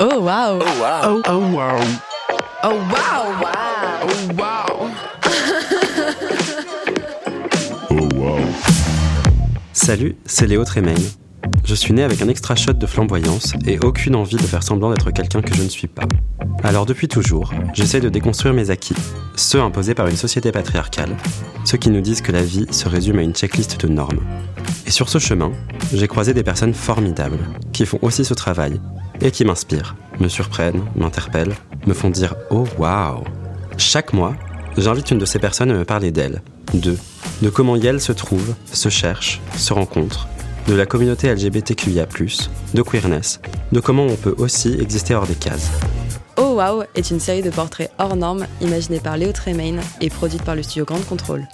[0.00, 0.60] Oh wow.
[0.60, 1.00] Oh wow.
[1.02, 1.80] Oh, oh wow.
[2.62, 3.34] Oh wow.
[4.02, 4.90] Oh wow.
[7.90, 8.38] Oh wow.
[9.72, 11.02] Salut, c'est Léo Tremaine.
[11.64, 14.90] Je suis né avec un extra shot de flamboyance et aucune envie de faire semblant
[14.90, 16.06] d'être quelqu'un que je ne suis pas.
[16.62, 18.94] Alors depuis toujours, j'essaie de déconstruire mes acquis,
[19.34, 21.16] ceux imposés par une société patriarcale,
[21.64, 24.20] ceux qui nous disent que la vie se résume à une checklist de normes.
[24.86, 25.50] Et sur ce chemin,
[25.92, 27.38] j'ai croisé des personnes formidables,
[27.72, 28.80] qui font aussi ce travail,
[29.20, 31.54] et qui m'inspirent, me surprennent, m'interpellent,
[31.86, 33.24] me font dire Oh waouh
[33.76, 34.34] Chaque mois,
[34.76, 36.42] j'invite une de ces personnes à me parler d'elle,
[36.74, 36.98] d'eux,
[37.42, 40.28] de comment Yel se trouve, se cherche, se rencontre,
[40.66, 42.06] de la communauté LGBTQIA,
[42.74, 43.40] de queerness,
[43.72, 45.70] de comment on peut aussi exister hors des cases.
[46.36, 50.42] Oh wow est une série de portraits hors normes imaginée par Léo Tremaine et produite
[50.42, 51.48] par le studio Grande Contrôle.